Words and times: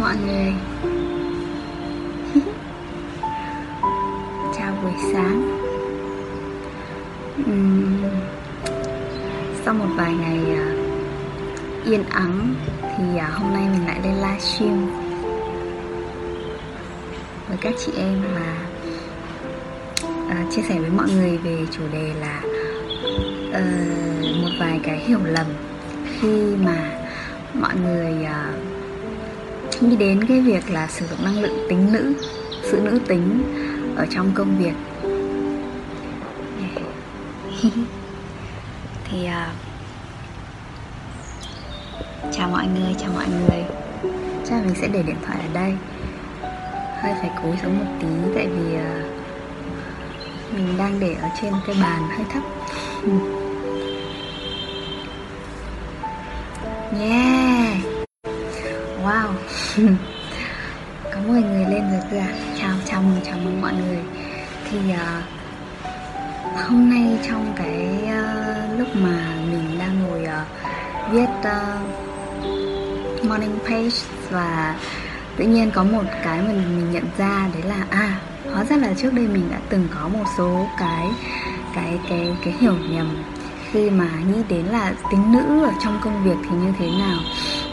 mọi 0.00 0.16
người. 0.26 0.52
Chào 4.58 4.74
buổi 4.82 4.92
sáng. 5.12 5.54
Uhm, 7.40 8.04
Sau 9.64 9.74
một 9.74 9.88
vài 9.96 10.12
ngày 10.12 10.40
uh, 10.52 11.86
yên 11.86 12.04
ắng 12.10 12.54
Thì 12.82 13.04
uh, 13.16 13.22
hôm 13.32 13.52
nay 13.52 13.68
mình 13.72 13.86
lại 13.86 14.00
lên 14.04 14.14
livestream 14.14 14.90
Với 17.48 17.56
các 17.60 17.74
chị 17.78 17.92
em 17.96 18.22
và 18.34 18.56
uh, 20.06 20.30
à, 20.30 20.44
chia 20.50 20.62
sẻ 20.62 20.78
với 20.78 20.90
mọi 20.90 21.06
người 21.10 21.38
về 21.38 21.58
chủ 21.70 21.82
đề 21.92 22.12
là 22.20 22.42
uh, 23.48 24.42
Một 24.42 24.50
vài 24.60 24.80
cái 24.82 24.98
hiểu 24.98 25.20
lầm 25.24 25.46
khi 26.20 26.54
mà 26.64 26.90
mọi 27.54 27.74
người 27.76 28.14
uh, 28.22 28.73
nghĩ 29.82 29.96
đến 29.96 30.24
cái 30.28 30.40
việc 30.40 30.70
là 30.70 30.86
sử 30.86 31.06
dụng 31.06 31.24
năng 31.24 31.42
lượng 31.42 31.66
tính 31.68 31.92
nữ 31.92 32.14
sự 32.62 32.80
nữ 32.84 32.98
tính 33.08 33.42
ở 33.96 34.06
trong 34.10 34.30
công 34.34 34.58
việc. 34.58 34.72
Thì 39.10 39.26
uh, 39.26 39.32
chào 42.32 42.48
mọi 42.48 42.66
người 42.66 42.94
chào 42.98 43.10
mọi 43.14 43.26
người. 43.28 43.64
Chắc 44.48 44.64
mình 44.64 44.74
sẽ 44.80 44.88
để 44.88 45.02
điện 45.02 45.16
thoại 45.26 45.38
ở 45.40 45.48
đây. 45.54 45.74
Hơi 47.00 47.12
phải 47.20 47.30
cúi 47.42 47.56
xuống 47.62 47.78
một 47.78 47.92
tí 48.00 48.06
tại 48.34 48.46
vì 48.46 48.76
uh, 48.76 48.80
mình 50.54 50.74
đang 50.78 51.00
để 51.00 51.16
ở 51.22 51.28
trên 51.42 51.52
cái 51.66 51.76
bàn 51.82 52.02
hơi 52.16 52.26
thấp. 52.32 52.42
Yeah. 57.00 57.43
có 61.12 61.20
10 61.26 61.42
người 61.42 61.64
lên 61.64 61.90
rồi 61.90 62.00
cơ 62.10 62.18
à 62.18 62.32
chào 62.60 62.74
chào 62.84 63.02
mừng 63.02 63.20
chào 63.24 63.38
mừng 63.44 63.60
mọi 63.60 63.72
người. 63.72 63.98
Thì 64.70 64.78
uh, 64.90 64.98
hôm 66.68 66.90
nay 66.90 67.18
trong 67.28 67.52
cái 67.56 67.98
uh, 68.02 68.78
lúc 68.78 68.88
mà 68.96 69.36
mình 69.50 69.78
đang 69.78 70.02
ngồi 70.02 70.22
uh, 70.22 71.12
viết 71.12 71.28
uh, 71.40 73.24
morning 73.24 73.58
page 73.64 73.96
và 74.30 74.76
tự 75.36 75.44
nhiên 75.44 75.70
có 75.70 75.84
một 75.84 76.04
cái 76.24 76.42
mình 76.42 76.76
mình 76.76 76.92
nhận 76.92 77.04
ra 77.18 77.48
đấy 77.54 77.62
là 77.62 77.86
à 77.90 78.20
hóa 78.52 78.64
ra 78.64 78.76
là 78.76 78.94
trước 78.96 79.12
đây 79.12 79.26
mình 79.26 79.48
đã 79.50 79.58
từng 79.68 79.88
có 79.94 80.08
một 80.08 80.24
số 80.38 80.66
cái 80.78 81.06
cái 81.74 81.98
cái 82.08 82.36
cái 82.44 82.54
hiểu 82.60 82.74
nhầm 82.90 83.24
khi 83.72 83.90
mà 83.90 84.08
nghĩ 84.28 84.42
đến 84.48 84.64
là 84.64 84.92
tính 85.10 85.32
nữ 85.32 85.64
ở 85.64 85.72
trong 85.84 86.00
công 86.04 86.24
việc 86.24 86.36
thì 86.42 86.56
như 86.56 86.72
thế 86.78 86.86
nào 86.86 87.18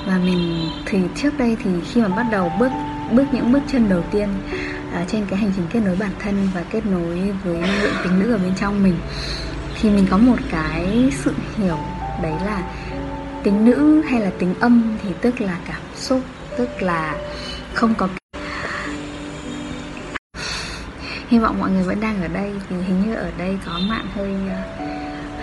và 0.07 0.19
mình 0.23 0.69
thì 0.85 0.99
trước 1.15 1.37
đây 1.37 1.57
thì 1.63 1.71
khi 1.91 2.01
mà 2.01 2.07
bắt 2.07 2.25
đầu 2.31 2.51
bước 2.59 2.71
bước 3.11 3.25
những 3.31 3.51
bước 3.51 3.61
chân 3.71 3.89
đầu 3.89 4.03
tiên 4.11 4.29
à, 4.93 5.05
trên 5.07 5.25
cái 5.25 5.39
hành 5.39 5.51
trình 5.55 5.65
kết 5.69 5.79
nối 5.79 5.95
bản 5.95 6.11
thân 6.19 6.49
và 6.53 6.63
kết 6.71 6.85
nối 6.85 7.33
với 7.43 7.57
năng 7.57 7.81
lượng 7.81 7.93
tính 8.03 8.19
nữ 8.19 8.31
ở 8.31 8.37
bên 8.37 8.53
trong 8.55 8.83
mình 8.83 8.95
thì 9.81 9.89
mình 9.89 10.07
có 10.09 10.17
một 10.17 10.37
cái 10.51 11.11
sự 11.23 11.33
hiểu 11.57 11.77
đấy 12.21 12.33
là 12.45 12.63
tính 13.43 13.65
nữ 13.65 14.01
hay 14.01 14.21
là 14.21 14.31
tính 14.39 14.53
âm 14.59 14.97
thì 15.03 15.09
tức 15.21 15.41
là 15.41 15.57
cảm 15.67 15.81
xúc 15.95 16.21
tức 16.57 16.69
là 16.81 17.15
không 17.73 17.93
có 17.95 18.07
hy 21.29 21.39
vọng 21.39 21.59
mọi 21.59 21.71
người 21.71 21.83
vẫn 21.83 21.99
đang 21.99 22.21
ở 22.21 22.27
đây 22.27 22.53
vì 22.69 22.75
hình 22.81 23.03
như 23.05 23.15
ở 23.15 23.31
đây 23.37 23.57
có 23.65 23.79
mạng 23.89 24.05
hơi 24.15 24.35
à, 24.49 24.63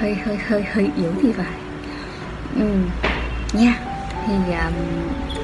hơi 0.01 0.15
hơi 0.15 0.37
hơi 0.37 0.63
hơi 0.63 0.91
yếu 0.97 1.13
thì 1.23 1.33
phải. 1.33 1.55
Ừ 2.55 2.67
nha 3.53 3.63
yeah 3.63 3.98
thì 4.29 4.53
um, 4.53 4.75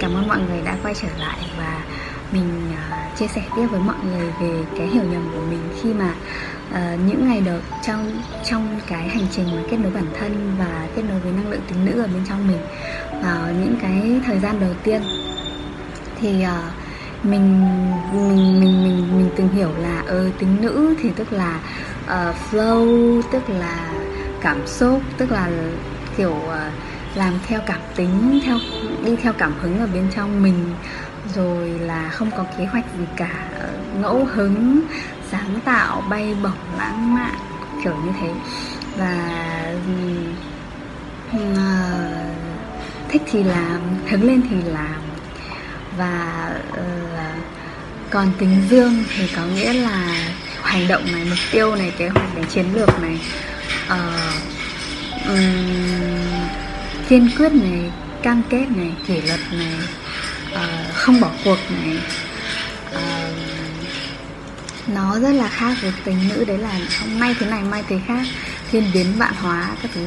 cảm 0.01 0.15
ơn 0.15 0.29
mọi 0.29 0.39
người 0.39 0.61
đã 0.65 0.77
quay 0.83 0.95
trở 0.95 1.09
lại 1.19 1.39
và 1.59 1.83
mình 2.33 2.73
uh, 2.73 3.19
chia 3.19 3.27
sẻ 3.27 3.43
tiếp 3.57 3.67
với 3.67 3.81
mọi 3.81 3.97
người 4.05 4.31
về 4.41 4.65
cái 4.79 4.87
hiểu 4.87 5.03
nhầm 5.03 5.31
của 5.35 5.41
mình 5.51 5.61
khi 5.83 5.93
mà 5.93 6.15
uh, 6.71 7.01
những 7.07 7.29
ngày 7.29 7.41
đầu 7.41 7.59
trong 7.87 8.21
trong 8.45 8.81
cái 8.87 9.09
hành 9.09 9.27
trình 9.31 9.57
mà 9.57 9.63
kết 9.71 9.77
nối 9.77 9.93
bản 9.93 10.07
thân 10.21 10.57
và 10.59 10.87
kết 10.97 11.03
nối 11.09 11.21
với 11.21 11.33
năng 11.33 11.51
lượng 11.51 11.61
tính 11.69 11.85
nữ 11.85 12.03
ở 12.03 12.07
bên 12.07 12.25
trong 12.29 12.49
mình 12.49 12.61
vào 13.23 13.53
những 13.53 13.77
cái 13.83 14.21
thời 14.27 14.39
gian 14.39 14.61
đầu 14.61 14.75
tiên. 14.85 15.03
Thì 16.21 16.45
uh, 16.45 16.75
mình 17.25 17.69
mình 18.13 18.61
mình 18.61 18.85
mình 18.85 19.19
mình 19.19 19.31
từng 19.37 19.49
hiểu 19.49 19.71
là 19.79 20.03
ờ 20.07 20.31
tính 20.39 20.57
nữ 20.61 20.95
thì 21.03 21.11
tức 21.17 21.33
là 21.33 21.61
uh, 22.05 22.37
flow 22.51 23.23
tức 23.33 23.43
là 23.49 23.93
cảm 24.41 24.67
xúc 24.67 25.03
tức 25.17 25.31
là 25.31 25.51
kiểu 26.17 26.31
uh, 26.31 26.73
làm 27.15 27.39
theo 27.47 27.61
cảm 27.67 27.81
tính 27.97 28.41
theo 28.45 28.59
đi 29.05 29.17
theo 29.23 29.33
cảm 29.33 29.55
hứng 29.61 29.79
ở 29.79 29.87
bên 29.87 30.07
trong 30.17 30.43
mình 30.43 30.75
rồi 31.35 31.69
là 31.69 32.09
không 32.09 32.31
có 32.31 32.45
kế 32.59 32.65
hoạch 32.65 32.85
gì 32.99 33.05
cả. 33.17 33.49
Ờ, 33.59 33.69
ngẫu 34.01 34.25
hứng 34.25 34.81
sáng 35.31 35.61
tạo 35.65 36.05
bay 36.11 36.37
bổng 36.43 36.79
lãng 36.79 37.15
mạn 37.15 37.35
kiểu 37.85 37.97
như 37.97 38.13
thế. 38.21 38.33
Và 38.99 39.43
uh, 41.37 41.49
thích 43.09 43.23
thì 43.31 43.43
làm 43.43 43.81
hứng 44.09 44.25
lên 44.25 44.43
thì 44.51 44.57
làm. 44.63 45.01
Và 45.99 46.51
uh, 46.71 47.45
còn 48.11 48.33
tính 48.39 48.63
dương 48.71 49.05
thì 49.17 49.29
có 49.37 49.43
nghĩa 49.47 49.73
là 49.73 50.17
hành 50.63 50.89
động 50.89 51.03
này 51.13 51.25
mục 51.25 51.39
tiêu 51.53 51.77
này 51.77 51.93
kế 51.99 52.09
hoạch 52.09 52.35
này 52.35 52.45
chiến 52.45 52.67
lược 52.75 53.03
này. 53.03 53.21
Uh, 53.87 53.99
um, 55.29 56.24
kiên 57.09 57.31
quyết 57.39 57.53
này 57.53 57.91
cam 58.23 58.43
kết 58.51 58.67
này 58.77 58.93
kỷ 59.07 59.21
luật 59.21 59.41
này 59.53 59.73
uh, 60.53 60.95
không 60.95 61.21
bỏ 61.21 61.31
cuộc 61.45 61.59
này. 61.71 61.99
Uh, 62.91 63.37
nó 64.89 65.19
rất 65.19 65.33
là 65.33 65.49
khác 65.49 65.77
với 65.83 65.93
tính 66.05 66.19
nữ 66.29 66.45
đấy 66.45 66.59
là 66.59 66.81
hôm 67.01 67.19
nay 67.21 67.35
thế 67.39 67.47
này 67.47 67.63
mai 67.63 67.83
thế 67.89 68.01
khác 68.07 68.27
thiên 68.71 68.91
biến 68.95 69.07
vạn 69.19 69.35
hóa 69.35 69.77
các 69.83 69.91
thứ. 69.95 70.07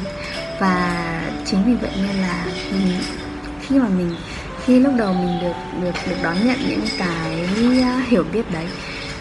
Và 0.60 1.06
chính 1.46 1.64
vì 1.66 1.74
vậy 1.82 1.92
nên 1.96 2.16
là 2.16 2.46
mình, 2.72 3.00
khi 3.62 3.80
mà 3.80 3.88
mình 3.88 4.16
khi 4.66 4.80
lúc 4.80 4.94
đầu 4.98 5.14
mình 5.14 5.40
được 5.42 5.82
được 5.82 5.96
được 6.10 6.16
đón 6.24 6.48
nhận 6.48 6.58
những 6.70 6.86
cái 6.98 7.48
ờ, 7.84 8.00
hiểu 8.08 8.26
biết 8.34 8.52
đấy 8.52 8.66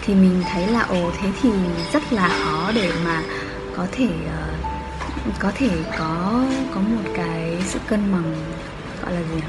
thì 0.03 0.15
mình 0.15 0.43
thấy 0.53 0.67
là 0.67 0.81
ồ 0.81 1.11
thế 1.21 1.29
thì 1.43 1.51
rất 1.93 2.13
là 2.13 2.29
khó 2.29 2.73
để 2.75 2.93
mà 3.05 3.23
có 3.77 3.87
thể 3.93 4.05
uh, 4.07 4.67
có 5.39 5.53
thể 5.55 5.71
có 5.99 6.45
có 6.75 6.81
một 6.81 7.11
cái 7.17 7.26
cân 7.89 8.13
bằng 8.13 8.35
gọi 9.03 9.13
là 9.13 9.21
gì 9.21 9.43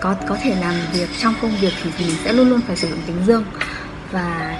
có 0.00 0.14
có 0.28 0.36
thể 0.42 0.54
làm 0.60 0.74
việc 0.92 1.08
trong 1.18 1.34
công 1.42 1.56
việc 1.60 1.72
thì 1.82 2.06
mình 2.06 2.16
sẽ 2.24 2.32
luôn 2.32 2.48
luôn 2.48 2.60
phải 2.66 2.76
sử 2.76 2.88
dụng 2.88 3.00
tính 3.06 3.16
dương. 3.26 3.44
Và 4.12 4.56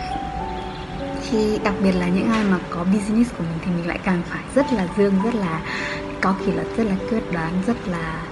khi 1.23 1.59
đặc 1.65 1.75
biệt 1.83 1.93
là 1.93 2.09
những 2.09 2.33
ai 2.33 2.45
mà 2.45 2.59
có 2.71 2.85
business 2.85 3.31
của 3.39 3.45
mình 3.45 3.59
thì 3.65 3.71
mình 3.77 3.89
lại 3.89 3.99
càng 4.05 4.23
phải 4.31 4.43
rất 4.55 4.73
là 4.73 4.87
dương 4.97 5.15
rất 5.25 5.35
là 5.35 5.61
có 6.21 6.35
kỷ 6.47 6.53
luật 6.53 6.67
rất 6.77 6.85
là 6.85 6.95
quyết 7.11 7.33
đoán 7.33 7.63
rất 7.67 7.77
là 7.89 8.23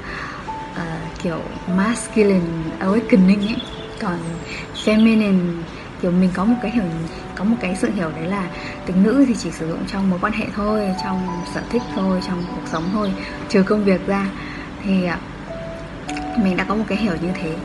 uh, 0.72 1.22
kiểu 1.22 1.42
masculine 1.76 2.46
awakening 2.80 3.46
ấy. 3.46 3.56
Còn 4.00 4.18
feminine 4.84 5.62
kiểu 6.02 6.10
mình 6.10 6.30
có 6.34 6.44
một 6.44 6.56
cái 6.62 6.70
hiểu 6.70 6.84
có 7.40 7.44
một 7.44 7.56
cái 7.60 7.76
sự 7.76 7.90
hiểu 7.94 8.10
đấy 8.16 8.26
là 8.26 8.48
tính 8.86 9.02
nữ 9.02 9.24
thì 9.28 9.34
chỉ 9.34 9.50
sử 9.50 9.68
dụng 9.68 9.78
trong 9.86 10.10
mối 10.10 10.18
quan 10.22 10.32
hệ 10.32 10.46
thôi 10.56 10.94
trong 11.02 11.28
sở 11.54 11.60
thích 11.70 11.82
thôi 11.94 12.20
trong 12.26 12.44
cuộc 12.54 12.68
sống 12.72 12.84
thôi 12.92 13.12
trừ 13.48 13.62
công 13.62 13.84
việc 13.84 14.06
ra. 14.06 14.26
Thì 14.82 15.04
à, 15.04 15.18
mình 16.42 16.56
đã 16.56 16.64
có 16.64 16.74
một 16.74 16.84
cái 16.88 16.98
hiểu 16.98 17.12
như 17.22 17.28
thế. 17.34 17.56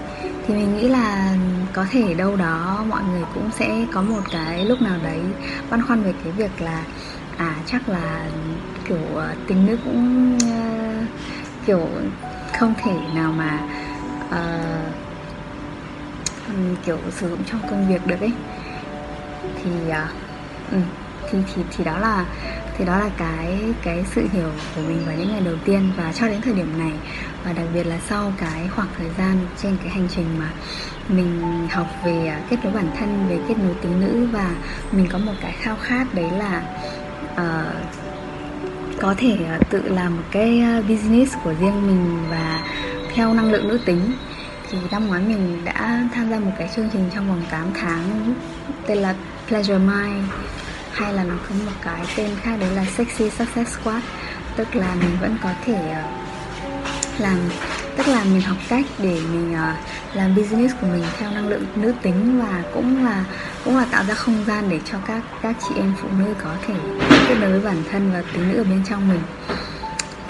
Thì 0.48 0.54
mình 0.54 0.78
nghĩ 0.78 0.90
là 0.90 1.36
có 1.74 1.86
thể 1.92 2.14
đâu 2.14 2.36
đó 2.36 2.86
mọi 2.90 3.04
người 3.04 3.24
cũng 3.34 3.52
sẽ 3.52 3.86
có 3.94 4.02
một 4.02 4.22
cái 4.32 4.66
lúc 4.66 4.82
nào 4.82 4.98
đấy 5.04 5.20
băn 5.70 5.82
khoăn 5.88 6.04
về 6.04 6.14
cái 6.24 6.32
việc 6.32 6.62
là 6.62 6.84
à 7.38 7.56
chắc 7.66 7.90
là 7.90 8.26
kiểu 8.88 9.18
à, 9.20 9.36
tính 9.48 9.66
nữ 9.66 9.78
cũng 9.86 10.38
uh, 10.38 11.08
kiểu 11.66 11.90
không 12.60 12.74
thể 12.84 12.94
nào 13.14 13.32
mà 13.32 13.60
uh, 14.30 14.96
kiểu 16.86 16.98
sử 17.12 17.30
dụng 17.30 17.40
trong 17.52 17.62
công 17.70 17.88
việc 17.88 18.08
được 18.08 18.20
ấy 18.20 18.32
thì 19.64 19.72
uh, 19.90 20.72
ừ, 20.72 20.78
thì 21.32 21.38
thì 21.56 21.62
thì 21.78 21.84
đó 21.84 21.98
là 22.00 22.26
thì 22.78 22.86
đó 22.86 23.00
là 23.00 23.10
cái 23.18 23.60
cái 23.84 24.04
sự 24.16 24.28
hiểu 24.34 24.50
của 24.76 24.82
mình 24.82 25.06
vào 25.06 25.16
những 25.16 25.32
ngày 25.32 25.42
đầu 25.42 25.56
tiên 25.66 25.92
và 25.98 26.14
cho 26.14 26.28
đến 26.28 26.42
thời 26.42 26.54
điểm 26.54 26.80
này. 26.80 26.92
Và 27.44 27.54
đặc 27.54 27.66
biệt 27.74 27.84
là 27.84 28.00
sau 28.10 28.34
cái 28.38 28.68
khoảng 28.76 28.88
thời 28.98 29.10
gian 29.18 29.38
trên 29.62 29.78
cái 29.78 29.90
hành 29.90 30.08
trình 30.16 30.26
mà 30.40 30.52
mình 31.10 31.42
học 31.72 31.88
về 32.06 32.28
à, 32.28 32.42
kết 32.50 32.58
nối 32.64 32.74
bản 32.74 32.88
thân 32.98 33.28
về 33.30 33.40
kết 33.48 33.56
nối 33.58 33.74
tính 33.82 34.02
nữ 34.02 34.28
và 34.32 34.56
mình 34.92 35.08
có 35.12 35.18
một 35.18 35.34
cái 35.42 35.52
khao 35.52 35.76
khát 35.82 36.14
đấy 36.14 36.32
là 36.32 36.64
uh, 37.34 37.76
có 39.00 39.16
thể 39.18 39.38
à, 39.48 39.60
tự 39.70 39.82
làm 39.90 40.16
một 40.18 40.24
cái 40.32 40.64
business 40.90 41.36
của 41.44 41.54
riêng 41.60 41.88
mình 41.88 42.24
và 42.30 42.64
theo 43.14 43.34
năng 43.34 43.52
lượng 43.52 43.68
nữ 43.68 43.80
tính. 43.86 44.12
Thì 44.72 44.78
năm 44.92 45.08
ngoái 45.08 45.22
mình 45.22 45.62
đã 45.66 46.08
tham 46.14 46.30
gia 46.30 46.40
một 46.40 46.52
cái 46.58 46.70
chương 46.76 46.90
trình 46.94 47.10
trong 47.16 47.28
vòng 47.28 47.42
8 47.50 47.68
tháng 47.74 48.34
tên 48.88 48.98
là 48.98 49.16
Pleasure 49.48 49.78
Mind 49.78 50.30
hay 50.92 51.14
là 51.14 51.24
nó 51.24 51.36
có 51.50 51.56
một 51.66 51.72
cái 51.82 52.06
tên 52.16 52.30
khác 52.42 52.58
đấy 52.60 52.70
là 52.76 52.86
Sexy 52.86 53.30
Success 53.30 53.78
Squad. 53.78 54.04
Tức 54.56 54.76
là 54.76 54.96
mình 54.96 55.18
vẫn 55.22 55.38
có 55.44 55.50
thể 55.66 55.92
ờ, 55.92 56.04
làm 57.18 57.38
tức 57.98 58.08
là 58.08 58.24
mình 58.24 58.42
học 58.42 58.58
cách 58.70 58.86
để 59.00 59.22
mình 59.32 59.54
ờ, 59.54 59.74
làm 60.14 60.36
business 60.36 60.76
của 60.82 60.88
mình 60.88 61.04
theo 61.18 61.32
năng 61.32 61.48
lượng 61.48 61.66
nữ 61.76 61.94
tính 62.02 62.40
và 62.44 62.64
cũng 62.74 63.06
là 63.06 63.26
cũng 63.64 63.78
là 63.78 63.86
tạo 63.92 64.04
ra 64.08 64.14
không 64.14 64.44
gian 64.48 64.70
để 64.70 64.80
cho 64.92 64.98
các 65.08 65.24
các 65.42 65.56
chị 65.70 65.76
em 65.78 65.94
phụ 66.02 66.08
nữ 66.20 66.26
có 66.44 66.56
thể 66.68 66.74
kết 67.28 67.36
nối 67.42 67.52
với 67.52 67.62
bản 67.62 67.84
thân 67.92 68.12
và 68.14 68.24
tính 68.34 68.52
nữ 68.52 68.58
ở 68.58 68.64
bên 68.64 68.82
trong 68.90 69.08
mình. 69.08 69.22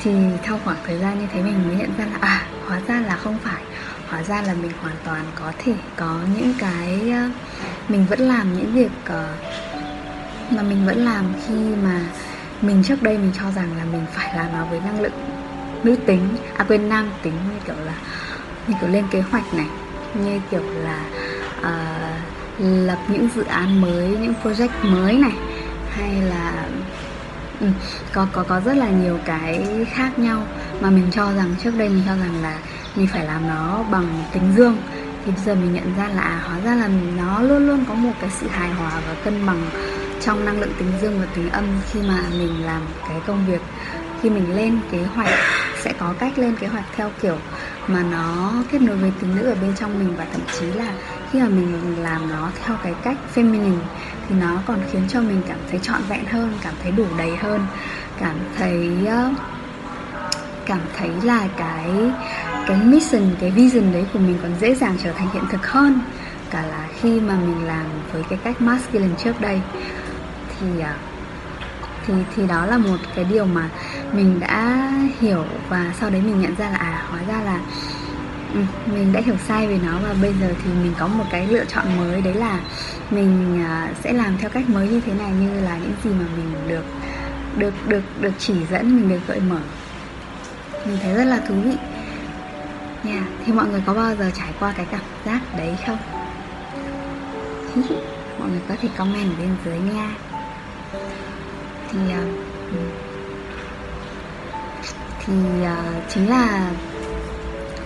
Thì 0.03 0.11
theo 0.43 0.59
khoảng 0.63 0.77
thời 0.87 0.97
gian 0.97 1.19
như 1.19 1.27
thế 1.33 1.41
mình 1.41 1.67
mới 1.67 1.75
nhận 1.75 1.89
ra 1.97 2.05
là 2.05 2.17
à 2.21 2.47
hóa 2.67 2.81
ra 2.87 3.01
là 3.01 3.15
không 3.15 3.37
phải. 3.43 3.63
Hóa 4.07 4.23
ra 4.23 4.41
là 4.41 4.53
mình 4.53 4.71
hoàn 4.81 4.95
toàn 5.03 5.25
có 5.35 5.51
thể 5.57 5.73
có 5.95 6.19
những 6.37 6.53
cái 6.59 7.11
uh, 7.25 7.31
mình 7.89 8.05
vẫn 8.09 8.19
làm 8.19 8.57
những 8.57 8.73
việc 8.73 8.91
uh, 9.03 10.51
mà 10.51 10.61
mình 10.61 10.85
vẫn 10.85 11.05
làm 11.05 11.25
khi 11.47 11.55
mà 11.83 12.01
mình 12.61 12.83
trước 12.83 13.03
đây 13.03 13.17
mình 13.17 13.31
cho 13.39 13.51
rằng 13.51 13.77
là 13.77 13.85
mình 13.91 14.05
phải 14.13 14.35
làm 14.35 14.53
nó 14.53 14.65
với 14.65 14.79
năng 14.79 15.01
lượng 15.01 15.11
nữ 15.83 15.95
tính 15.95 16.27
à 16.57 16.65
quên 16.67 16.89
nam 16.89 17.09
tính 17.23 17.33
như 17.33 17.59
kiểu 17.65 17.75
là 17.85 17.93
như 18.67 18.75
kiểu 18.81 18.89
lên 18.89 19.05
kế 19.11 19.21
hoạch 19.21 19.53
này 19.53 19.67
như 20.13 20.39
kiểu 20.51 20.61
là 20.61 21.05
uh, 21.59 22.25
lập 22.59 22.97
những 23.07 23.29
dự 23.35 23.43
án 23.43 23.81
mới 23.81 24.07
những 24.07 24.33
project 24.43 24.69
mới 24.83 25.17
này 25.17 25.33
hay 25.91 26.21
là 26.21 26.67
ừ, 27.59 27.67
có 28.13 28.27
có 28.31 28.43
có 28.43 28.59
rất 28.59 28.77
là 28.77 28.89
nhiều 28.89 29.19
cái 29.25 29.67
khác 29.93 30.19
nhau 30.19 30.43
mà 30.81 30.89
mình 30.89 31.07
cho 31.11 31.33
rằng 31.33 31.55
trước 31.63 31.71
đây 31.77 31.89
mình 31.89 32.03
cho 32.05 32.15
rằng 32.15 32.41
là 32.41 32.57
mình 32.95 33.07
phải 33.07 33.25
làm 33.25 33.47
nó 33.47 33.83
bằng 33.91 34.23
tính 34.33 34.53
dương 34.57 34.77
thì 35.25 35.31
bây 35.31 35.43
giờ 35.45 35.55
mình 35.55 35.73
nhận 35.73 35.95
ra 35.97 36.07
là 36.07 36.21
à, 36.21 36.41
hóa 36.47 36.59
ra 36.59 36.75
là 36.75 36.87
nó 37.17 37.41
luôn 37.41 37.67
luôn 37.67 37.85
có 37.89 37.93
một 37.93 38.11
cái 38.21 38.29
sự 38.39 38.47
hài 38.47 38.69
hòa 38.69 38.91
và 39.07 39.15
cân 39.23 39.45
bằng 39.45 39.69
trong 40.21 40.45
năng 40.45 40.59
lượng 40.59 40.73
tính 40.79 40.91
dương 41.01 41.19
và 41.19 41.25
tính 41.35 41.49
âm 41.49 41.65
khi 41.91 41.99
mà 42.07 42.23
mình 42.31 42.65
làm 42.65 42.81
cái 43.07 43.17
công 43.27 43.45
việc. 43.47 43.61
Khi 44.21 44.29
mình 44.29 44.55
lên 44.55 44.79
kế 44.91 45.03
hoạch, 45.03 45.29
sẽ 45.81 45.93
có 45.99 46.13
cách 46.19 46.37
lên 46.37 46.55
kế 46.55 46.67
hoạch 46.67 46.85
theo 46.95 47.11
kiểu 47.21 47.37
mà 47.87 48.03
nó 48.03 48.53
kết 48.71 48.81
nối 48.81 48.95
với 48.97 49.11
tính 49.21 49.35
nữ 49.35 49.43
ở 49.43 49.55
bên 49.61 49.75
trong 49.75 49.99
mình 49.99 50.15
và 50.17 50.25
thậm 50.31 50.41
chí 50.59 50.65
là 50.65 50.93
khi 51.31 51.39
mà 51.39 51.49
mình 51.49 51.95
làm 52.03 52.29
nó 52.29 52.51
theo 52.63 52.77
cái 52.83 52.93
cách 53.03 53.17
feminine 53.35 53.79
thì 54.29 54.35
nó 54.35 54.59
còn 54.65 54.79
khiến 54.91 55.01
cho 55.09 55.21
mình 55.21 55.41
cảm 55.47 55.57
thấy 55.69 55.79
trọn 55.83 56.01
vẹn 56.09 56.25
hơn, 56.25 56.53
cảm 56.61 56.73
thấy 56.83 56.91
đủ 56.91 57.05
đầy 57.17 57.35
hơn, 57.35 57.61
cảm 58.19 58.35
thấy 58.57 59.07
cảm 60.65 60.81
thấy 60.97 61.09
là 61.23 61.47
cái 61.57 61.89
cái 62.67 62.77
mission, 62.77 63.35
cái 63.39 63.51
vision 63.51 63.91
đấy 63.91 64.05
của 64.13 64.19
mình 64.19 64.37
còn 64.41 64.51
dễ 64.61 64.75
dàng 64.75 64.97
trở 65.03 65.11
thành 65.11 65.27
hiện 65.33 65.43
thực 65.51 65.67
hơn. 65.67 65.99
Cả 66.49 66.65
là 66.65 66.87
khi 67.01 67.19
mà 67.19 67.35
mình 67.35 67.65
làm 67.65 67.85
với 68.11 68.23
cái 68.29 68.39
cách 68.43 68.61
masculine 68.61 69.15
trước 69.23 69.41
đây, 69.41 69.61
thì 70.59 70.79
à, 70.81 70.95
thì 72.07 72.13
thì 72.35 72.47
đó 72.47 72.65
là 72.65 72.77
một 72.77 72.97
cái 73.15 73.25
điều 73.25 73.45
mà 73.45 73.69
mình 74.13 74.39
đã 74.39 74.91
hiểu 75.19 75.45
và 75.69 75.93
sau 75.99 76.09
đấy 76.09 76.21
mình 76.21 76.41
nhận 76.41 76.55
ra 76.55 76.69
là 76.69 76.77
à 76.77 77.05
hóa 77.09 77.19
ra 77.27 77.41
là 77.41 77.59
ừ, 78.53 78.59
mình 78.93 79.13
đã 79.13 79.21
hiểu 79.25 79.35
sai 79.47 79.67
về 79.67 79.79
nó 79.85 79.99
và 80.07 80.15
bây 80.21 80.33
giờ 80.41 80.53
thì 80.63 80.69
mình 80.83 80.93
có 80.99 81.07
một 81.07 81.25
cái 81.31 81.47
lựa 81.47 81.65
chọn 81.65 81.97
mới, 81.97 82.21
đấy 82.21 82.33
là 82.33 82.59
mình 83.11 83.63
à, 83.65 83.89
sẽ 84.03 84.13
làm 84.13 84.37
theo 84.37 84.49
cách 84.49 84.69
mới 84.69 84.87
như 84.87 85.01
thế 85.05 85.13
này, 85.13 85.31
như 85.31 85.61
là 85.61 85.77
những 85.77 85.93
gì 86.03 86.09
mà 86.09 86.25
mình 86.37 86.67
được 86.67 86.83
được 87.57 87.73
được 87.87 88.01
được 88.21 88.33
chỉ 88.39 88.53
dẫn, 88.71 88.95
mình 88.95 89.09
được 89.09 89.19
gợi 89.27 89.39
mở. 89.39 89.59
Mình 90.85 90.97
thấy 91.03 91.13
rất 91.13 91.23
là 91.25 91.39
thú 91.47 91.55
vị 91.63 91.75
nha 93.05 93.23
thì 93.45 93.53
mọi 93.53 93.67
người 93.67 93.81
có 93.85 93.93
bao 93.93 94.15
giờ 94.15 94.31
trải 94.37 94.53
qua 94.59 94.73
cái 94.77 94.85
cảm 94.91 95.01
giác 95.25 95.41
đấy 95.57 95.75
không? 95.87 95.97
Mọi 98.39 98.49
người 98.49 98.61
có 98.69 98.75
thể 98.81 98.89
comment 98.97 99.29
ở 99.29 99.35
bên 99.39 99.55
dưới 99.65 99.79
nha. 99.79 100.09
Thì 101.91 101.99
ờ, 102.11 102.21
ừ. 102.71 102.77
thì 105.25 105.33
ờ, 105.65 105.75
chính 106.09 106.29
là 106.29 106.71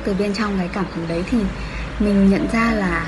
từ 0.04 0.14
bên 0.20 0.34
trong 0.34 0.58
cái 0.58 0.70
cảm 0.74 0.86
hứng 0.96 1.08
đấy 1.08 1.24
thì 1.32 1.38
mình 2.00 2.30
nhận 2.30 2.48
ra 2.54 2.72
là, 2.72 3.06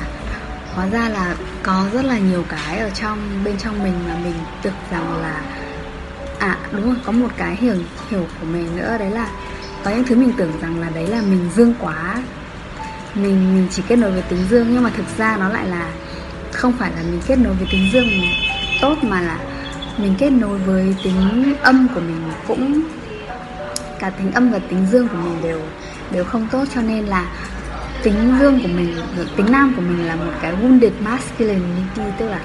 hóa 0.75 0.87
ra 0.87 1.09
là 1.09 1.35
có 1.63 1.85
rất 1.93 2.05
là 2.05 2.17
nhiều 2.17 2.43
cái 2.49 2.79
ở 2.79 2.89
trong, 2.89 3.43
bên 3.43 3.57
trong 3.57 3.83
mình 3.83 3.93
mà 4.07 4.15
mình 4.23 4.33
tưởng 4.61 4.73
rằng 4.91 5.21
là 5.21 5.41
à 6.39 6.57
đúng 6.71 6.85
rồi, 6.85 6.95
có 7.05 7.11
một 7.11 7.29
cái 7.37 7.55
hiểu 7.55 7.75
hiểu 8.09 8.27
của 8.39 8.45
mình 8.45 8.75
nữa, 8.75 8.97
đấy 8.99 9.09
là 9.09 9.27
có 9.83 9.91
những 9.91 10.03
thứ 10.03 10.15
mình 10.15 10.33
tưởng 10.37 10.51
rằng 10.61 10.79
là 10.79 10.89
đấy 10.89 11.07
là 11.07 11.21
mình 11.21 11.49
dương 11.55 11.73
quá. 11.79 12.23
Mình 13.15 13.55
mình 13.55 13.67
chỉ 13.71 13.83
kết 13.87 13.95
nối 13.95 14.11
với 14.11 14.21
tính 14.21 14.39
dương, 14.49 14.67
nhưng 14.73 14.83
mà 14.83 14.89
thực 14.97 15.05
ra 15.17 15.37
nó 15.37 15.49
lại 15.49 15.67
là 15.67 15.89
không 16.51 16.73
phải 16.79 16.91
là 16.95 17.03
mình 17.03 17.21
kết 17.27 17.35
nối 17.35 17.53
với 17.53 17.67
tính 17.71 17.89
dương 17.93 18.07
tốt, 18.81 18.95
mà 19.03 19.21
là 19.21 19.37
mình 19.97 20.15
kết 20.17 20.29
nối 20.29 20.59
với 20.59 20.95
tính 21.03 21.53
âm 21.61 21.87
của 21.95 21.99
mình 21.99 22.21
cũng, 22.47 22.81
cả 23.99 24.09
tính 24.09 24.31
âm 24.31 24.51
và 24.51 24.59
tính 24.59 24.87
dương 24.91 25.07
của 25.07 25.17
mình 25.17 25.41
đều 25.43 25.61
đều 26.11 26.23
không 26.23 26.47
tốt. 26.51 26.65
Cho 26.75 26.81
nên 26.81 27.05
là 27.05 27.25
tính 28.03 28.37
dương 28.39 28.59
của 28.61 28.67
mình, 28.67 28.95
tính 29.37 29.51
nam 29.51 29.73
của 29.75 29.81
mình 29.81 30.07
là 30.07 30.15
một 30.15 30.31
cái 30.41 30.53
wounded 30.61 30.91
masculinity, 30.99 32.01
tức 32.17 32.29
là 32.29 32.39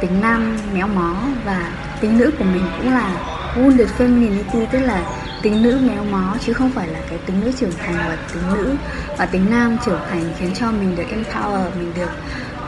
tính 0.00 0.20
nam 0.20 0.56
méo 0.74 0.86
mó, 0.88 1.16
và 1.44 1.72
tính 2.00 2.18
nữ 2.18 2.30
của 2.38 2.44
mình 2.44 2.62
cũng 2.78 2.92
là 2.92 3.10
wounded 3.56 3.86
femininity, 3.98 4.66
tức 4.72 4.78
là 4.78 5.02
tính 5.42 5.62
nữ 5.62 5.78
méo 5.82 6.04
mó 6.04 6.34
chứ 6.40 6.52
không 6.52 6.70
phải 6.70 6.88
là 6.88 7.00
cái 7.10 7.18
tính 7.26 7.40
nữ 7.40 7.52
trưởng 7.60 7.72
thành 7.78 7.94
và 7.96 8.18
tính 8.32 8.42
nữ 8.54 8.74
và 9.18 9.26
tính 9.26 9.46
nam 9.50 9.76
trưởng 9.86 10.00
thành 10.10 10.24
khiến 10.38 10.50
cho 10.54 10.70
mình 10.70 10.96
được 10.96 11.04
empower 11.10 11.64
mình 11.78 11.92
được 11.96 12.10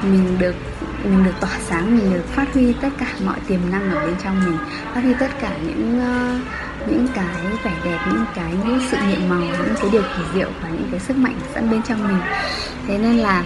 mình 0.02 0.38
được 0.38 0.54
mình 1.04 1.24
được 1.24 1.32
tỏa 1.40 1.50
sáng 1.68 1.98
mình 1.98 2.12
được 2.12 2.24
phát 2.28 2.54
huy 2.54 2.72
tất 2.72 2.88
cả 2.98 3.06
mọi 3.24 3.36
tiềm 3.48 3.60
năng 3.70 3.90
ở 3.90 4.06
bên 4.06 4.14
trong 4.24 4.44
mình 4.44 4.58
phát 4.94 5.00
huy 5.00 5.14
tất 5.18 5.30
cả 5.40 5.50
những 5.66 6.00
uh, 6.00 6.42
những 6.90 7.06
cái 7.14 7.36
vẻ 7.64 7.72
đẹp 7.84 7.98
những 8.08 8.24
cái 8.34 8.52
những 8.64 8.80
sự 8.90 8.96
nhiệm 9.08 9.28
màu 9.28 9.40
những 9.40 9.74
cái 9.80 9.90
điều 9.92 10.02
kỳ 10.02 10.22
diệu 10.34 10.48
và 10.62 10.68
những 10.68 10.88
cái 10.90 11.00
sức 11.00 11.16
mạnh 11.16 11.34
sẵn 11.54 11.70
bên 11.70 11.82
trong 11.82 12.08
mình. 12.08 12.20
Thế 12.86 12.98
nên 12.98 13.18
là 13.18 13.44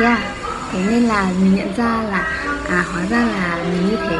yeah 0.00 0.20
thế 0.72 0.84
nên 0.90 1.02
là 1.02 1.30
mình 1.40 1.54
nhận 1.54 1.76
ra 1.76 2.02
là 2.02 2.26
à 2.68 2.84
hóa 2.92 3.02
ra 3.10 3.18
là 3.18 3.58
mình 3.70 3.90
như 3.90 3.96
thế. 3.96 4.18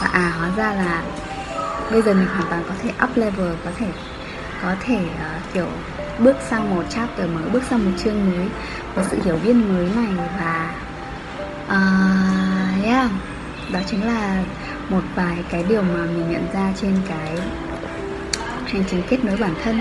Và 0.00 0.08
à 0.12 0.32
hóa 0.38 0.50
ra 0.56 0.74
là 0.74 1.02
bây 1.90 2.02
giờ 2.02 2.14
mình 2.14 2.26
hoàn 2.26 2.50
toàn 2.50 2.62
có 2.68 2.74
thể 2.82 2.90
up 3.04 3.16
level 3.16 3.54
có 3.64 3.70
thể 3.76 3.86
có 4.62 4.74
thể 4.80 4.96
uh, 4.96 5.54
kiểu 5.54 5.66
bước 6.18 6.36
sang 6.48 6.74
một 6.74 6.82
chapter 6.90 7.30
mới 7.30 7.50
bước 7.52 7.62
sang 7.70 7.84
một 7.84 7.98
chương 8.04 8.30
mới 8.30 8.46
một 8.96 9.02
sự 9.10 9.18
hiểu 9.24 9.38
biết 9.44 9.52
mới 9.52 9.88
này 9.96 10.28
và 10.38 10.74
uh, 11.64 12.84
yeah. 12.84 13.10
Đó 13.72 13.80
chính 13.86 14.06
là 14.06 14.44
một 14.88 15.02
vài 15.14 15.44
cái 15.50 15.64
điều 15.68 15.82
mà 15.82 16.04
mình 16.04 16.30
nhận 16.30 16.46
ra 16.52 16.72
trên 16.80 16.96
cái 17.08 17.38
hành 18.66 18.84
trình 18.90 19.02
kết 19.08 19.24
nối 19.24 19.36
bản 19.36 19.54
thân. 19.62 19.80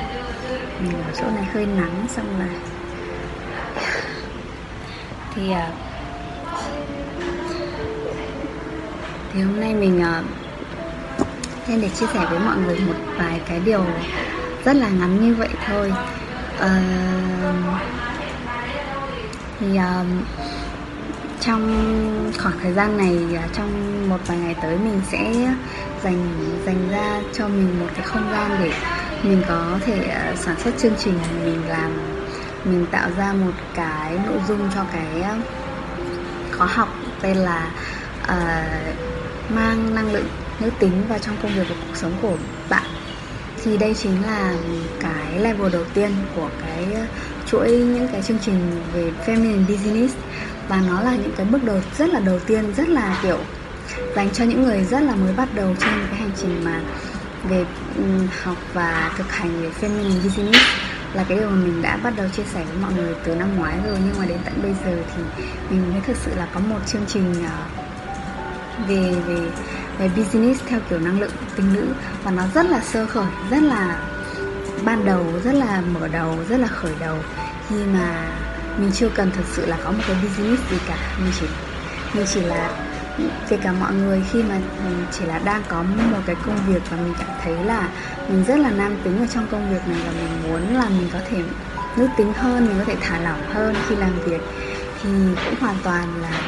Mình 0.79 0.93
ở 0.93 1.11
chỗ 1.17 1.23
này 1.35 1.43
hơi 1.43 1.65
nắng 1.65 2.05
xong 2.09 2.39
là 2.39 2.47
thì 5.35 5.49
uh, 5.51 5.73
thì 9.33 9.41
hôm 9.41 9.59
nay 9.59 9.73
mình 9.73 10.03
uh, 10.19 10.48
nên 11.69 11.81
để 11.81 11.89
chia 11.89 12.05
sẻ 12.13 12.25
với 12.29 12.39
mọi 12.39 12.57
người 12.57 12.79
một 12.79 12.93
vài 13.17 13.41
cái 13.45 13.59
điều 13.59 13.85
rất 14.65 14.75
là 14.75 14.89
ngắn 14.89 15.21
như 15.21 15.35
vậy 15.35 15.49
thôi. 15.67 15.93
Uh, 16.55 17.81
thì 19.59 19.67
uh, 19.67 20.07
trong 21.39 22.31
khoảng 22.37 22.59
thời 22.63 22.73
gian 22.73 22.97
này 22.97 23.17
ờ, 23.35 23.47
trong 23.53 23.69
một 24.09 24.17
vài 24.27 24.37
ngày 24.37 24.55
tới 24.61 24.77
mình 24.77 25.01
sẽ 25.11 25.33
dành 26.03 26.27
dành 26.65 26.89
ra 26.91 27.21
cho 27.33 27.47
mình 27.47 27.79
một 27.79 27.87
cái 27.95 28.05
không 28.05 28.31
gian 28.31 28.51
để 28.63 28.73
mình 29.23 29.41
có 29.47 29.79
thể 29.85 30.15
sản 30.35 30.55
xuất 30.59 30.71
chương 30.77 30.95
trình 30.99 31.19
mình 31.43 31.61
làm 31.67 31.91
mình 32.65 32.85
tạo 32.91 33.09
ra 33.17 33.33
một 33.33 33.53
cái 33.75 34.19
nội 34.25 34.39
dung 34.47 34.69
cho 34.75 34.85
cái 34.93 35.23
khóa 36.57 36.67
học 36.67 36.89
tên 37.21 37.37
là 37.37 37.71
uh, 38.23 38.95
mang 39.49 39.95
năng 39.95 40.11
lượng 40.11 40.27
nữ 40.59 40.69
tính 40.79 41.03
vào 41.09 41.19
trong 41.19 41.35
công 41.43 41.55
việc 41.55 41.69
và 41.69 41.75
cuộc 41.87 41.97
sống 41.97 42.13
của 42.21 42.37
bạn, 42.69 42.85
thì 43.63 43.77
đây 43.77 43.93
chính 43.93 44.23
là 44.23 44.53
cái 44.99 45.39
level 45.39 45.71
đầu 45.71 45.83
tiên 45.93 46.11
của 46.35 46.49
cái 46.61 46.87
chuỗi 47.45 47.71
những 47.71 48.07
cái 48.11 48.21
chương 48.21 48.39
trình 48.45 48.81
về 48.93 49.11
feminine 49.25 49.67
business. 49.67 50.15
Và 50.67 50.81
nó 50.87 51.01
là 51.01 51.11
những 51.11 51.33
cái 51.37 51.45
bước 51.45 51.63
đầu, 51.63 51.81
rất 51.97 52.09
là 52.09 52.19
đầu 52.19 52.39
tiên, 52.39 52.73
rất 52.77 52.89
là, 52.89 53.19
kiểu, 53.23 53.37
dành 54.15 54.29
cho 54.33 54.43
những 54.43 54.63
người 54.63 54.83
rất 54.83 54.99
là 54.99 55.15
mới 55.15 55.33
bắt 55.33 55.49
đầu 55.55 55.75
trên 55.79 56.07
cái 56.09 56.19
hành 56.19 56.31
trình 56.41 56.63
mà 56.63 56.81
về 57.49 57.65
học 58.43 58.57
và 58.73 59.11
thực 59.17 59.31
hành 59.31 59.61
về 59.61 59.69
feminine 59.81 60.23
business. 60.23 60.59
Là 61.13 61.23
cái 61.23 61.37
điều 61.37 61.49
mà 61.49 61.55
mình 61.55 61.81
đã 61.81 61.97
bắt 61.97 62.13
đầu 62.17 62.27
chia 62.37 62.43
sẻ 62.53 62.63
với 62.65 62.77
mọi 62.81 62.93
người 62.93 63.15
từ 63.23 63.35
năm 63.35 63.55
ngoái 63.55 63.77
rồi, 63.85 63.97
nhưng 64.05 64.19
mà 64.19 64.25
đến 64.25 64.37
tận 64.45 64.53
bây 64.61 64.71
giờ 64.85 65.03
thì 65.15 65.23
mình 65.69 65.91
mới 65.91 66.01
thực 66.07 66.17
sự 66.25 66.31
là 66.35 66.47
có 66.53 66.59
một 66.59 66.79
chương 66.87 67.05
trình 67.07 67.33
ờ, 67.45 67.57
về 68.87 69.15
về 69.27 69.37
về 69.99 70.09
business 70.17 70.63
theo 70.67 70.79
kiểu 70.89 70.99
năng 70.99 71.19
lượng 71.19 71.31
tính 71.55 71.73
nữ 71.73 71.87
và 72.23 72.31
nó 72.31 72.43
rất 72.55 72.65
là 72.65 72.81
sơ 72.81 73.05
khởi, 73.05 73.27
rất 73.51 73.63
là 73.63 73.99
ban 74.85 75.05
đầu, 75.05 75.25
rất 75.43 75.51
là 75.55 75.81
mở 75.81 76.07
đầu, 76.07 76.35
rất 76.49 76.57
là 76.57 76.67
khởi 76.67 76.93
đầu. 76.99 77.17
Khi 77.69 77.75
mà 77.93 78.27
mình 78.77 78.91
chưa 78.93 79.09
cần 79.09 79.31
thực 79.31 79.45
sự 79.51 79.65
là 79.65 79.77
có 79.83 79.91
một 79.91 80.03
cái 80.07 80.15
business 80.23 80.71
gì 80.71 80.77
cả, 80.87 80.97
mình 81.23 81.31
chỉ 81.39 81.45
mình 82.13 82.25
chỉ 82.33 82.41
là, 82.41 82.69
kể 83.49 83.57
cả 83.63 83.71
mọi 83.79 83.93
người 83.93 84.23
khi 84.31 84.43
mà 84.43 84.55
mình 84.85 85.05
chỉ 85.11 85.25
là 85.25 85.39
đang 85.39 85.63
có 85.67 85.83
một 85.83 86.19
cái 86.25 86.35
công 86.45 86.57
việc 86.67 86.81
và 86.89 86.97
mình 86.97 87.13
cảm 87.19 87.29
thấy 87.43 87.53
là 87.65 87.89
mình 88.29 88.43
rất 88.43 88.59
là 88.59 88.71
nam 88.71 88.97
tính 89.03 89.19
ở 89.19 89.25
trong 89.33 89.47
công 89.51 89.73
việc 89.73 89.87
này 89.87 89.99
và 90.05 90.11
mình 90.11 90.43
muốn 90.43 90.75
là 90.75 90.89
mình 90.89 91.09
có 91.13 91.19
thể 91.29 91.43
nữ 91.97 92.07
tính 92.17 92.33
hơn, 92.33 92.65
mình 92.65 92.75
có 92.79 92.85
thể 92.85 92.95
thả 93.01 93.19
lỏng 93.19 93.41
hơn 93.53 93.75
khi 93.87 93.95
làm 93.95 94.19
việc, 94.25 94.41
thì 95.03 95.09
cũng 95.45 95.55
hoàn 95.59 95.75
toàn 95.83 96.21
là 96.21 96.41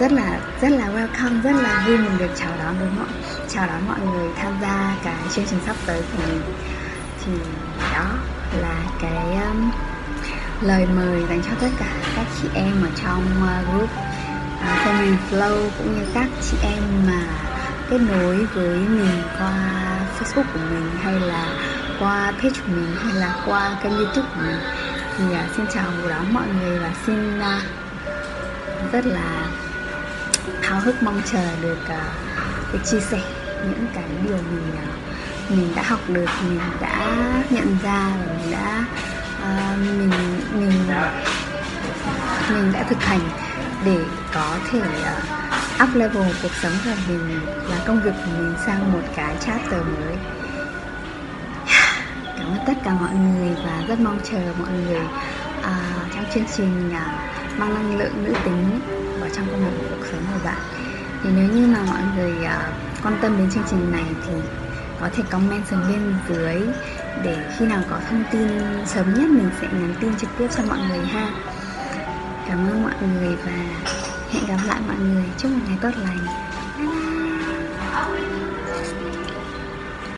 rất 0.00 0.12
là 0.12 0.40
rất 0.60 0.68
là 0.68 0.86
welcome 0.86 1.42
rất 1.42 1.52
là 1.62 1.84
vui 1.86 1.98
mình 1.98 2.18
được 2.18 2.30
chào 2.36 2.50
đón 2.58 2.74
đúng 2.80 2.96
không 2.98 3.22
chào 3.48 3.66
đón 3.66 3.88
mọi 3.88 3.98
người 4.00 4.28
tham 4.36 4.52
gia 4.62 4.96
cái 5.04 5.14
chương 5.34 5.44
trình 5.50 5.58
sắp 5.66 5.76
tới 5.86 6.02
của 6.12 6.22
mình. 6.28 6.42
Thì 7.24 7.32
đó 7.94 8.06
là 8.60 8.76
cái 9.00 9.36
um, 9.48 9.70
lời 10.60 10.86
mời 10.96 11.24
dành 11.28 11.42
cho 11.42 11.50
tất 11.60 11.68
cả 11.78 11.92
các 12.16 12.26
chị 12.42 12.48
em 12.54 12.82
ở 12.82 12.88
trong 13.02 13.24
uh, 13.42 13.72
group 13.72 13.90
uh, 13.90 14.86
Family 14.86 15.16
Flow 15.30 15.70
cũng 15.78 15.94
như 15.94 16.06
các 16.14 16.26
chị 16.50 16.56
em 16.62 16.82
mà 17.06 17.22
kết 17.90 17.98
nối 17.98 18.46
với 18.54 18.78
mình 18.78 19.22
qua 19.38 19.52
Facebook 20.18 20.44
của 20.52 20.60
mình 20.70 20.90
hay 21.02 21.20
là 21.20 21.46
qua 22.00 22.32
page 22.32 22.60
của 22.66 22.72
mình 22.72 22.96
hay 23.04 23.14
là 23.14 23.34
qua 23.46 23.76
kênh 23.82 23.96
YouTube 23.96 24.28
của 24.34 24.40
mình. 24.46 24.60
Thì 25.18 25.24
uh, 25.24 25.56
xin 25.56 25.66
chào 25.74 25.84
đón 26.08 26.34
mọi 26.34 26.46
người 26.60 26.78
và 26.78 26.90
xin 27.06 27.38
uh, 27.38 27.62
rất 28.92 29.06
là 29.06 29.46
háo 30.62 30.80
hức 30.80 31.02
mong 31.02 31.22
chờ 31.32 31.56
được 31.62 31.78
à, 31.88 32.04
uh, 32.32 32.72
được 32.72 32.80
chia 32.84 33.00
sẻ 33.00 33.20
những 33.64 33.86
cái 33.94 34.04
điều 34.24 34.36
mình 34.36 34.72
uh, 34.72 35.50
mình 35.50 35.72
đã 35.76 35.82
học 35.82 36.00
được 36.08 36.28
mình 36.48 36.60
đã 36.80 37.16
nhận 37.50 37.76
ra 37.82 38.12
và 38.20 38.32
mình 38.38 38.52
đã 38.52 38.84
uh, 39.42 39.78
mình 39.78 40.10
mình 40.52 40.72
mình 42.54 42.72
đã 42.72 42.82
thực 42.82 43.02
hành 43.02 43.20
để 43.84 43.98
có 44.34 44.56
thể 44.70 44.80
uh, 44.80 45.82
up 45.82 45.94
level 45.94 46.32
cuộc 46.42 46.54
sống 46.62 46.72
của 46.84 46.90
mình 47.08 47.40
và 47.68 47.76
công 47.86 48.02
việc 48.02 48.12
của 48.24 48.30
mình 48.38 48.54
sang 48.66 48.92
một 48.92 49.02
cái 49.16 49.36
chapter 49.40 49.80
mới. 49.80 50.16
Cảm 52.38 52.46
ơn 52.46 52.58
tất 52.66 52.72
cả 52.84 52.90
mọi 52.90 53.14
người 53.14 53.56
và 53.64 53.82
rất 53.88 54.00
mong 54.00 54.20
chờ 54.30 54.38
mọi 54.58 54.68
người 54.86 55.02
uh, 55.60 56.14
trong 56.14 56.24
chương 56.34 56.44
trình 56.56 56.90
uh, 56.90 57.58
mang 57.58 57.74
năng 57.74 57.98
lượng 57.98 58.24
nữ 58.24 58.32
tính 58.44 58.80
vào 59.20 59.30
trong 59.36 59.46
công 59.50 59.64
việc 59.64 59.86
cuộc 59.90 60.06
sống 60.12 60.22
của 60.32 60.40
bạn. 60.44 60.60
Thì 61.22 61.30
nếu 61.36 61.48
như 61.48 61.66
mà 61.66 61.82
mọi 61.86 62.02
người 62.16 62.32
uh, 62.32 63.04
quan 63.04 63.18
tâm 63.22 63.38
đến 63.38 63.50
chương 63.50 63.64
trình 63.70 63.92
này 63.92 64.04
thì 64.26 64.32
có 65.00 65.08
thể 65.12 65.22
comment 65.30 65.66
xuống 65.66 65.82
bên 65.88 66.14
dưới 66.28 66.62
để 67.24 67.36
khi 67.58 67.66
nào 67.66 67.82
có 67.90 68.00
thông 68.10 68.24
tin 68.32 68.48
sớm 68.86 69.14
nhất 69.14 69.30
mình 69.30 69.50
sẽ 69.60 69.66
nhắn 69.72 69.94
tin 70.00 70.16
trực 70.16 70.30
tiếp 70.38 70.48
cho 70.56 70.62
mọi 70.68 70.78
người 70.88 71.06
ha. 71.06 71.30
Cảm 72.48 72.68
ơn 72.70 72.82
mọi 72.82 72.94
người 73.00 73.36
và 73.44 73.52
hẹn 74.30 74.46
gặp 74.48 74.58
lại 74.66 74.80
mọi 74.86 74.96
người. 74.96 75.24
Chúc 75.38 75.50
một 75.50 75.58
ngày 75.68 75.78
tốt 75.80 75.90
lành. 76.02 76.18